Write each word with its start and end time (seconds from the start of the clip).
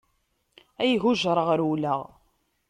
Ay 0.81 0.91
hujṛeɣ 1.03 1.47
rewleɣ. 1.59 1.99